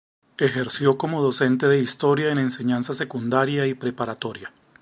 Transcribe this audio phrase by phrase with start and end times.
[0.39, 4.51] Ejerció como docente de historia en Enseñanza Secundaria y Preparatoria.